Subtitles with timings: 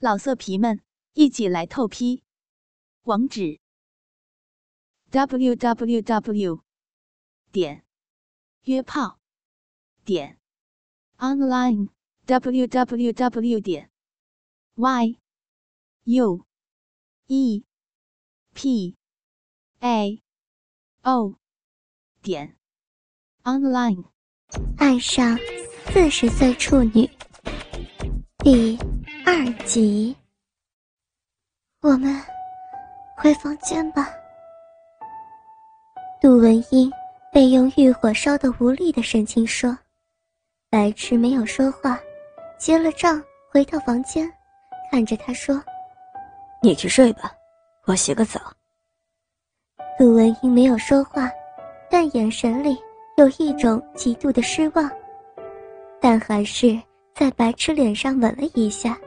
[0.00, 0.80] 老色皮们，
[1.14, 2.22] 一起来透批！
[3.02, 3.58] 网址
[5.10, 6.62] ：w w w
[7.50, 7.84] 点
[8.62, 9.18] 约炮
[10.04, 10.38] 点
[11.16, 11.88] online
[12.26, 13.90] w w w 点
[14.76, 15.18] y
[16.04, 16.46] u
[17.26, 17.64] e
[18.54, 18.96] p
[19.80, 20.22] a
[21.02, 21.34] o
[22.22, 22.56] 点
[23.42, 24.04] online。
[24.76, 25.36] 爱上
[25.92, 27.10] 四十岁处女，
[28.38, 28.78] 第。
[29.30, 30.16] 二集，
[31.82, 32.18] 我们
[33.14, 34.08] 回房间吧。
[36.18, 36.90] 杜文英
[37.30, 39.76] 被用欲火烧得无力的神情说
[40.70, 42.00] ：“白痴没有说话，
[42.58, 44.26] 结了账回到房间，
[44.90, 45.62] 看着他说
[46.64, 47.30] ：‘你去睡吧，
[47.84, 48.40] 我洗个澡。’”
[49.98, 51.30] 杜文英没有说话，
[51.90, 52.78] 但眼神里
[53.18, 54.90] 有一种极度的失望，
[56.00, 56.80] 但还是
[57.14, 58.98] 在白痴脸上吻了一下。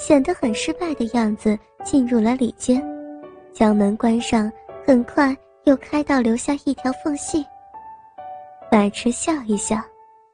[0.00, 2.82] 显得很失败的样子，进入了里间，
[3.52, 4.50] 将门关上，
[4.86, 7.44] 很快又开到留下一条缝隙。
[8.70, 9.76] 白痴笑一笑，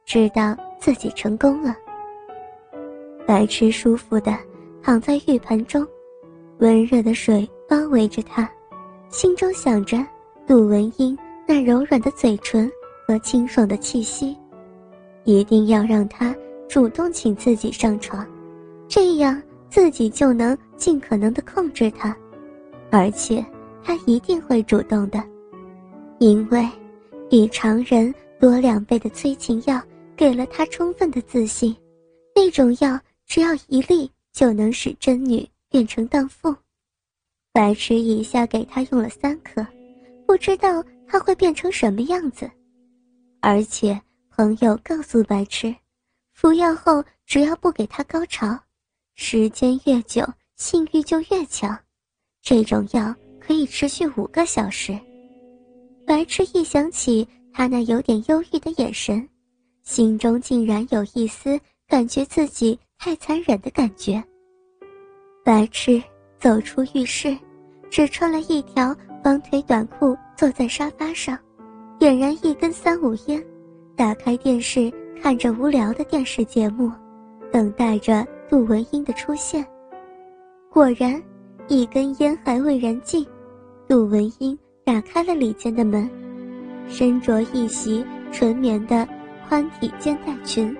[0.05, 1.75] 知道自己成功了。
[3.27, 4.33] 白痴舒服的
[4.81, 5.85] 躺在浴盆中，
[6.59, 8.49] 温热的水包围着他，
[9.09, 9.97] 心中想着
[10.47, 12.71] 杜文英那柔软的嘴唇
[13.05, 14.37] 和清爽的气息，
[15.25, 16.33] 一定要让他
[16.69, 18.25] 主动请自己上床，
[18.87, 19.41] 这样。
[19.69, 22.15] 自己就能尽可能的控制他，
[22.91, 23.45] 而且
[23.83, 25.23] 他一定会主动的，
[26.19, 26.67] 因为
[27.29, 29.81] 比常人多两倍的催情药
[30.15, 31.75] 给了他充分的自信。
[32.35, 36.55] 那种药只要一粒就能使真女变成荡妇。
[37.51, 39.65] 白痴一下给他用了三颗，
[40.25, 42.49] 不知道他会变成什么样子。
[43.41, 45.75] 而且朋友告诉白痴，
[46.33, 48.57] 服药后只要不给他高潮。
[49.19, 50.23] 时间越久，
[50.57, 51.75] 性欲就越强。
[52.43, 54.97] 这种药可以持续五个小时。
[56.05, 59.27] 白痴一想起他那有点忧郁的眼神，
[59.81, 64.23] 心中竟然有一丝感觉自己太残忍的感觉。
[65.43, 66.01] 白痴
[66.39, 67.35] 走出浴室，
[67.89, 71.37] 只穿了一条方腿短裤，坐在沙发上，
[71.97, 73.43] 点燃一根三五烟，
[73.95, 76.91] 打开电视，看着无聊的电视节目，
[77.51, 78.25] 等待着。
[78.49, 79.65] 杜文英的出现，
[80.71, 81.21] 果然，
[81.67, 83.27] 一根烟还未燃尽，
[83.89, 86.09] 杜文英打开了里间的门，
[86.87, 89.07] 身着一袭纯棉的
[89.47, 90.73] 宽体肩带裙，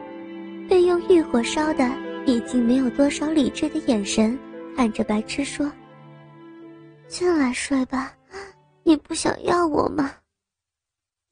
[0.69, 1.91] 被用欲火烧的
[2.25, 4.37] 已经没有多少理智的眼神
[4.75, 5.69] 看着白痴说
[7.09, 8.13] ：“进来睡吧，
[8.83, 10.11] 你不想要我吗？”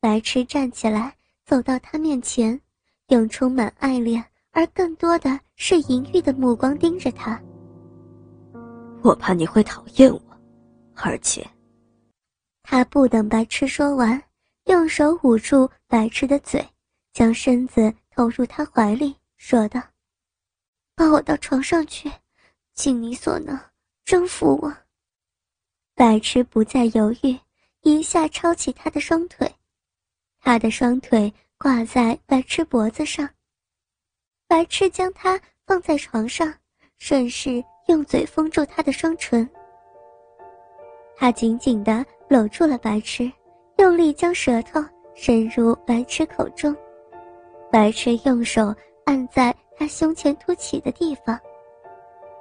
[0.01, 1.13] 白痴站起来
[1.45, 2.59] 走到他面前，
[3.07, 4.21] 用充满爱恋。
[4.55, 7.39] 而更多的是淫欲的目光盯着他。
[9.03, 10.21] 我怕你会讨厌我，
[10.95, 11.45] 而且，
[12.63, 14.19] 他不等白痴说完，
[14.67, 16.65] 用手捂住白痴的嘴，
[17.11, 19.81] 将身子投入他怀里，说道
[20.95, 22.09] ：“抱我到床上去，
[22.73, 23.59] 尽你所能
[24.05, 24.73] 征服我。”
[25.95, 27.37] 白痴不再犹豫，
[27.81, 29.53] 一下抄起他的双腿，
[30.39, 33.29] 他的双腿挂在白痴脖子上。
[34.47, 36.53] 白痴将他放在床上，
[36.99, 39.47] 顺势用嘴封住他的双唇。
[41.15, 43.31] 他紧紧地搂住了白痴，
[43.77, 44.83] 用力将舌头
[45.15, 46.75] 伸入白痴口中。
[47.71, 48.73] 白痴用手
[49.05, 51.39] 按在他胸前凸起的地方，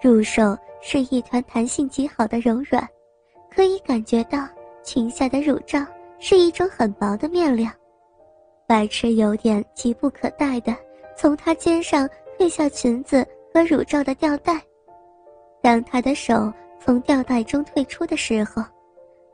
[0.01, 2.87] 入手是一团弹性极好的柔软，
[3.51, 4.47] 可以感觉到
[4.83, 5.85] 裙下的乳罩
[6.19, 7.71] 是一种很薄的面料。
[8.67, 10.77] 白痴有点急不可待的。
[11.17, 12.09] 从她肩上
[12.39, 14.61] 褪下裙子和乳罩的吊带，
[15.63, 18.63] 当她的手从吊带中退出的时候，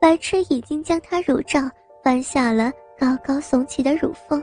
[0.00, 1.60] 白痴已经将她乳罩
[2.02, 4.42] 翻下了高高耸起的乳峰。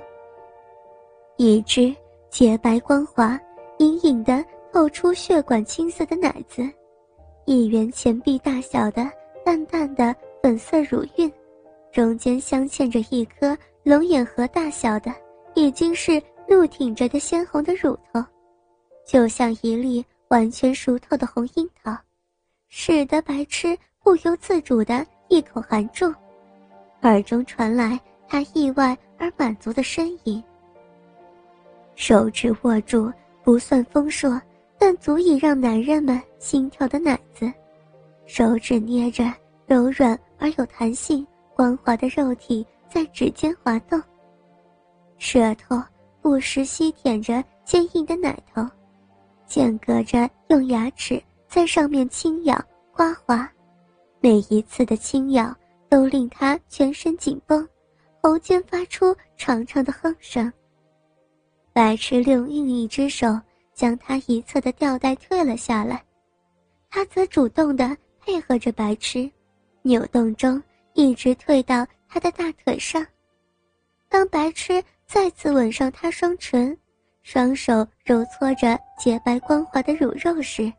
[1.38, 1.96] 一只
[2.30, 3.40] 洁白光滑、
[3.78, 4.44] 隐隐的
[4.74, 6.68] 透出血管青色的奶子，
[7.46, 9.10] 一圆钱币大小的
[9.46, 11.32] 淡淡的粉色乳晕，
[11.92, 15.14] 中间镶嵌着一颗龙眼核大小的，
[15.54, 16.22] 已经是。
[16.48, 18.24] 露挺着的鲜红的乳头，
[19.06, 21.96] 就像一粒完全熟透的红樱桃，
[22.70, 26.14] 使得白痴不由自主的一口含住，
[27.02, 30.42] 耳中传来他意外而满足的呻吟。
[31.96, 33.12] 手指握住
[33.44, 34.42] 不算丰硕，
[34.78, 37.52] 但足以让男人们心跳的奶子，
[38.26, 39.34] 手指捏着
[39.66, 44.02] 柔软而有弹性、光滑的肉体在指尖滑动，
[45.18, 45.82] 舌头。
[46.28, 48.62] 不时吸舔着坚硬的奶头，
[49.46, 53.50] 间隔着用牙齿在上面轻咬、刮滑，
[54.20, 55.56] 每一次的轻咬
[55.88, 57.66] 都令他全身紧绷，
[58.22, 60.52] 喉间发出长长的哼声。
[61.72, 63.40] 白痴用另一只手
[63.74, 66.04] 将他一侧的吊带退了下来，
[66.90, 69.32] 他则主动的配合着白痴，
[69.82, 73.08] 扭动中一直退到他的大腿上。
[74.10, 76.78] 当白痴再次吻上他双唇，
[77.24, 80.72] 双手揉搓着洁白光滑的乳肉时，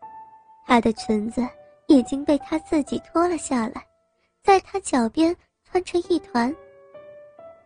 [0.66, 1.40] 她的裙子
[1.86, 3.82] 已经被他自己脱了下来，
[4.42, 5.34] 在他脚边
[5.64, 6.54] 团成一团。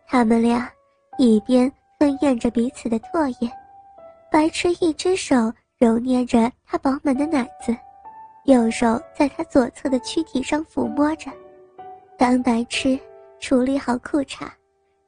[0.07, 0.71] 他们俩
[1.17, 1.69] 一边
[1.99, 3.51] 吞咽着彼此的唾液，
[4.31, 7.75] 白痴一只手揉捏着他饱满的奶子，
[8.45, 11.29] 右手在他左侧的躯体上抚摸着。
[12.17, 12.97] 当白痴
[13.41, 14.47] 处理好裤衩，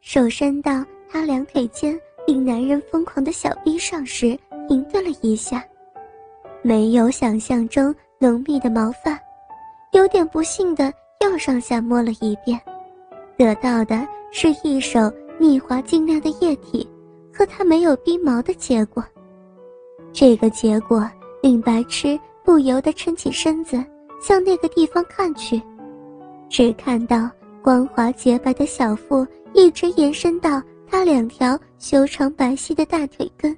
[0.02, 2.00] 手伸到他两腿间。
[2.28, 4.36] 令男人疯狂的小臂上时，
[4.68, 5.64] 停顿了一下，
[6.64, 9.16] 没有想象中浓密的毛发，
[9.92, 10.92] 有点不幸的
[11.22, 12.60] 又上下摸了一遍，
[13.38, 15.00] 得到的是一手
[15.38, 16.90] 腻滑晶亮的液体，
[17.32, 19.06] 和他没有逼毛的结果。
[20.12, 21.08] 这个结果
[21.44, 23.78] 令白痴不由得撑起身子，
[24.20, 25.62] 向那个地方看去，
[26.50, 27.30] 只看到
[27.62, 29.24] 光滑洁白的小腹
[29.54, 30.60] 一直延伸到。
[30.96, 33.54] 他两条修长白皙的大腿根，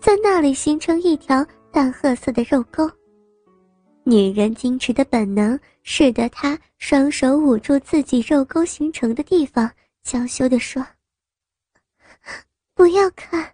[0.00, 2.90] 在那里形成一条淡褐色的肉沟。
[4.02, 9.70] 女人矜持的本能使得她双手捂住自己肉沟形成的地方，
[10.02, 10.82] 娇羞地说
[12.74, 13.46] ：“不要看。”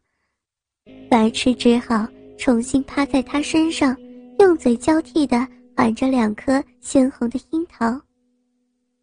[1.11, 2.07] 白痴只好
[2.39, 3.97] 重新趴在他身上，
[4.39, 5.37] 用嘴交替地
[5.77, 8.01] 含着两颗鲜红的樱桃。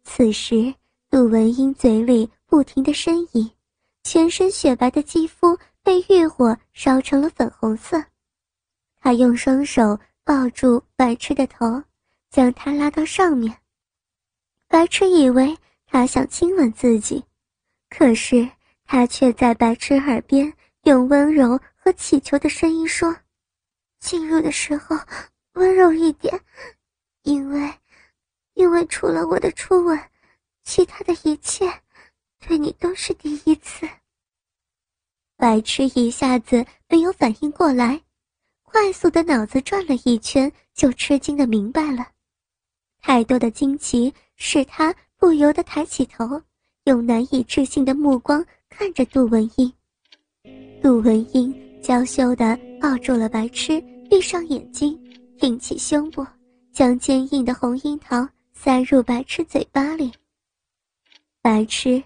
[0.02, 0.74] 此时，
[1.10, 3.50] 杜文英嘴里不停地呻吟。
[4.04, 8.04] 全身雪白的肌肤被欲火烧成了粉红色，
[9.00, 11.82] 他用双手抱住白痴的头，
[12.30, 13.58] 将他拉到上面。
[14.68, 15.56] 白痴以为
[15.86, 17.24] 他想亲吻自己，
[17.88, 18.46] 可是
[18.84, 20.52] 他却在白痴耳边
[20.82, 23.16] 用温柔和乞求的声音说
[24.00, 24.98] ：“进入的时候
[25.54, 26.38] 温柔一点，
[27.22, 27.72] 因为，
[28.52, 29.98] 因为除了我的初吻，
[30.62, 31.72] 其他的一切。”
[32.46, 33.88] 对你都是第一次。
[35.36, 38.00] 白痴一下子没有反应过来，
[38.62, 42.06] 快速的脑子转了一圈，就吃惊的明白了。
[43.00, 46.40] 太多的惊奇使他不由得抬起头，
[46.84, 49.72] 用难以置信的目光看着杜文英。
[50.82, 51.52] 杜文英
[51.82, 54.98] 娇羞的抱住了白痴，闭上眼睛，
[55.38, 56.26] 挺起胸部，
[56.72, 60.12] 将坚硬的红樱桃塞入白痴嘴巴里。
[61.42, 62.02] 白痴。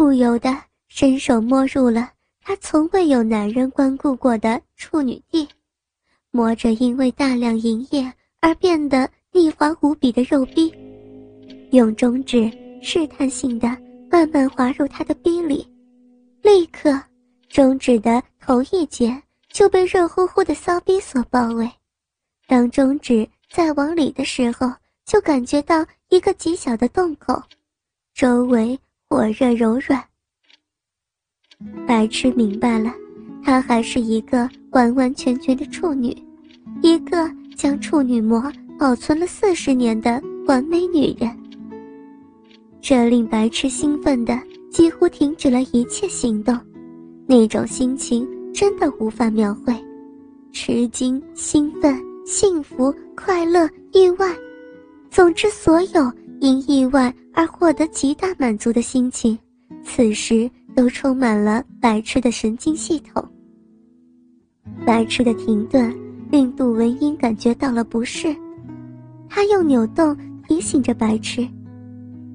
[0.00, 0.50] 不由得
[0.88, 2.10] 伸手摸入了
[2.40, 5.46] 他从未有男人光顾过的处女地，
[6.30, 8.10] 摸着因为大量营液
[8.40, 10.72] 而变得腻滑无比的肉壁，
[11.72, 12.50] 用中指
[12.80, 13.68] 试探性的
[14.10, 15.68] 慢慢滑入他的逼里，
[16.40, 16.98] 立刻，
[17.50, 21.70] 中指的头一节就被热乎乎的骚逼所包围。
[22.46, 24.72] 当中指再往里的时候，
[25.04, 27.42] 就感觉到一个极小的洞口，
[28.14, 28.80] 周围。
[29.12, 30.00] 火热柔软，
[31.84, 32.94] 白痴明白了，
[33.42, 36.16] 她还是一个完完全全的处女，
[36.80, 38.40] 一个将处女膜
[38.78, 41.28] 保存了四十年的完美女人。
[42.80, 46.56] 这令白痴兴奋的几乎停止了一切行动，
[47.26, 49.74] 那种心情真的无法描绘，
[50.52, 54.32] 吃惊、兴奋、幸福、快乐、意外，
[55.10, 56.12] 总之所有。
[56.42, 59.38] 因意外而获得极大满足的心情，
[59.82, 63.26] 此时都充满了白痴的神经系统。
[64.84, 65.90] 白痴的停顿
[66.30, 68.36] 令杜文英感觉到了不适，
[69.26, 70.14] 他用扭动
[70.46, 71.48] 提醒着白痴。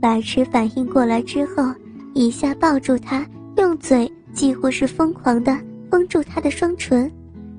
[0.02, 1.72] 白痴反应过来之后，
[2.16, 3.24] 一下抱住他，
[3.58, 5.56] 用嘴几乎是疯狂的
[5.92, 7.12] 封住他的双唇，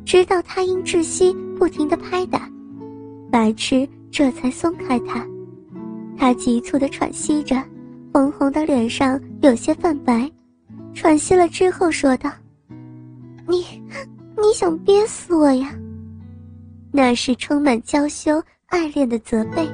[0.05, 2.50] 直到他因窒息不停的拍打，
[3.31, 5.25] 白痴这才松开他。
[6.19, 7.63] 他急促地喘息着，
[8.13, 10.31] 红红的脸上有些泛白，
[10.95, 12.31] 喘息了之后说道
[13.47, 13.65] ：“你，
[14.37, 15.75] 你想憋死我呀？”
[16.91, 19.69] 那是充满娇羞爱恋的责备。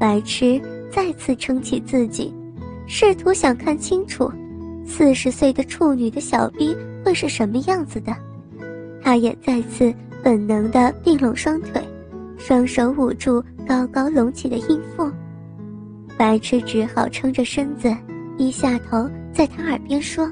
[0.00, 2.32] 白痴再次撑起自己，
[2.86, 4.32] 试图想看清楚，
[4.86, 8.16] 四十岁的处女的小逼会是什么样子的。
[9.02, 9.92] 他也再次
[10.22, 11.82] 本能地并拢双腿。
[12.38, 15.10] 双手捂住高高隆起的阴腹，
[16.16, 17.94] 白痴只好撑着身子，
[18.38, 20.30] 低下头，在他耳边说：“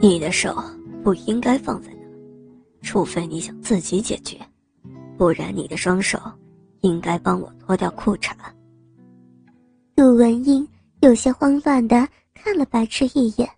[0.00, 0.54] 你的手
[1.02, 2.00] 不应该放在那，
[2.82, 4.38] 除非你想自己解决。
[5.16, 6.16] 不然你的双手
[6.82, 8.32] 应该帮我脱掉裤衩。
[9.96, 10.66] 陆文英
[11.00, 13.48] 有些慌乱的看了白痴一眼。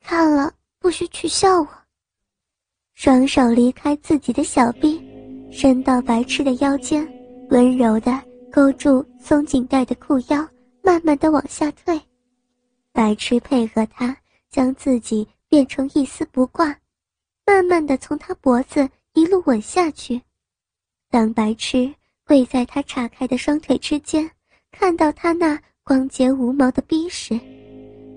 [0.00, 1.68] 看了，不许取笑我。
[2.94, 5.02] 双手离开自己的小臂，
[5.52, 7.06] 伸到白痴的腰间，
[7.50, 10.48] 温柔的勾住松紧带的裤腰，
[10.82, 12.00] 慢慢的往下退。
[12.90, 14.16] 白痴配合他，
[14.50, 16.74] 将自己变成一丝不挂，
[17.46, 20.20] 慢慢的从他脖子一路吻下去。
[21.10, 21.94] 当白痴
[22.26, 24.28] 跪在他岔开的双腿之间。
[24.74, 27.38] 看到他那光洁无毛的逼时，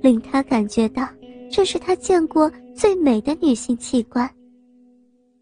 [0.02, 1.06] 令他感觉到
[1.52, 4.28] 这是他见过最美的女性器官。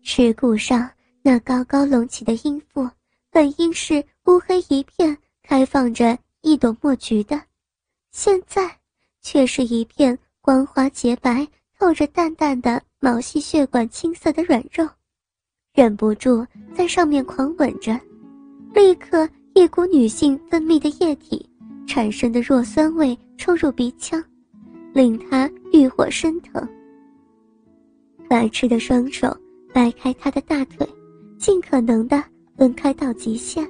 [0.01, 0.89] 耻骨上
[1.23, 2.87] 那高高隆起的阴腹，
[3.31, 7.41] 本应是乌黑一片，开放着一朵墨菊的，
[8.11, 8.69] 现在
[9.21, 11.47] 却是一片光滑洁白、
[11.79, 14.87] 透着淡淡的毛细血管青色的软肉，
[15.73, 17.99] 忍不住在上面狂吻着，
[18.75, 19.27] 立刻。
[19.55, 21.47] 一股女性分泌的液体
[21.85, 24.19] 产生的弱酸味冲入鼻腔，
[24.95, 26.67] 令他欲火升腾。
[28.27, 29.37] 白痴的双手
[29.71, 30.89] 掰开他的大腿，
[31.43, 32.23] 尽可能的
[32.55, 33.67] 分开到极限。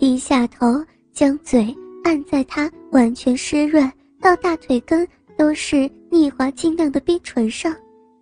[0.00, 3.88] 低下头，将嘴按在他完全湿润
[4.20, 5.06] 到大腿根
[5.38, 7.72] 都是腻滑晶亮的逼唇上，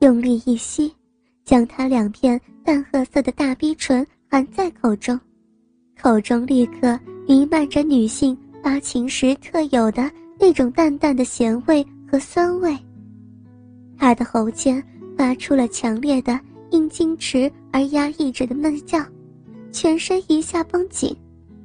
[0.00, 0.94] 用力一吸，
[1.42, 5.18] 将他两片淡褐色的大逼唇含在口中。
[5.98, 12.76] 口中立刻弥漫着女性发情时特有的那种淡淡的咸味和酸味。
[13.96, 14.84] 他的喉间
[15.16, 16.38] 发出了强烈的
[16.70, 19.04] 因矜持而压抑着的闷叫，
[19.70, 21.16] 全身一下绷紧，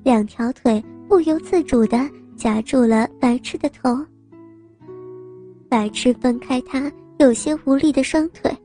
[0.04, 3.98] 两条腿不由自主地夹住了白痴的头。
[5.70, 8.56] 白痴分开他有些无力的双腿，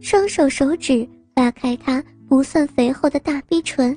[0.00, 3.96] 双手手指拉开他不算肥厚的大逼唇。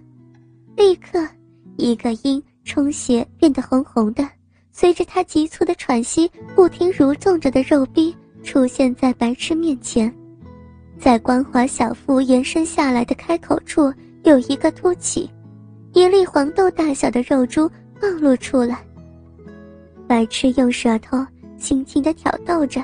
[0.75, 1.27] 立刻，
[1.77, 4.27] 一个因充血变得红红的，
[4.71, 10.13] 随着他急促的喘息不停蠕动着的肉逼出现在白痴面前，
[11.01, 13.91] 在光滑小腹延伸下来的开口处
[14.23, 15.27] 有一个凸起，
[15.93, 17.67] 一粒黄豆大小的肉珠
[17.99, 18.85] 暴露出来。
[20.07, 21.25] 白痴用舌头
[21.57, 22.83] 轻轻地挑逗着，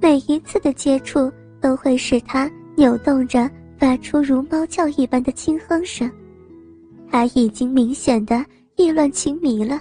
[0.00, 1.30] 每一次的接触
[1.60, 6.10] 都会使他扭动着，发出如猫叫一般的轻哼声。
[7.10, 8.42] 他已经明显的
[8.76, 9.78] 意乱情迷了。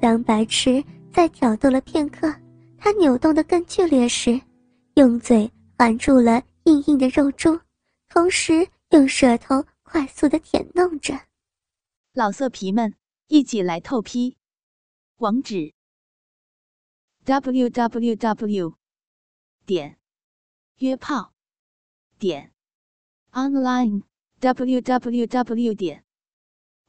[0.00, 0.82] 当白痴
[1.12, 2.32] 在挑逗了片刻，
[2.78, 4.40] 他扭动的更剧烈时，
[4.94, 7.58] 用嘴含住了硬硬的肉珠，
[8.10, 11.18] 同时用舌头快速的舔弄着。
[12.12, 12.94] 老色皮们，
[13.28, 14.36] 一起来透批！
[15.16, 15.72] 网址
[17.24, 18.74] ：w w w.
[19.64, 19.98] 点
[20.80, 21.32] 约炮
[22.18, 22.52] 点
[23.32, 24.02] online。
[24.38, 26.04] www 点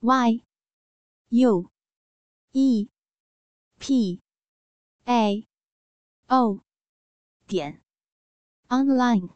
[0.02, 0.44] y
[1.30, 1.72] u
[2.52, 2.90] e
[3.80, 4.22] p
[5.06, 5.48] a
[6.28, 6.60] o
[7.48, 7.82] 点
[8.72, 9.30] online。